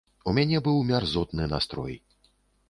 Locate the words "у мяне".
0.29-0.61